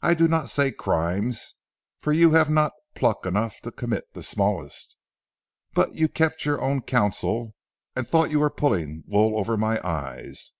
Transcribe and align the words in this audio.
I 0.00 0.14
do 0.14 0.28
not 0.28 0.48
say 0.48 0.72
crimes, 0.72 1.54
for 2.00 2.10
you 2.10 2.30
have 2.30 2.48
not 2.48 2.72
pluck 2.94 3.26
enough 3.26 3.60
to 3.60 3.70
commit 3.70 4.14
the 4.14 4.22
smallest. 4.22 4.96
But 5.74 5.94
you 5.94 6.08
kept 6.08 6.46
your 6.46 6.58
own 6.62 6.80
counsel, 6.80 7.54
and 7.94 8.08
thought 8.08 8.30
you 8.30 8.40
were 8.40 8.48
pulling 8.48 9.04
wool 9.06 9.38
over 9.38 9.58
my 9.58 9.78
eyes. 9.86 10.52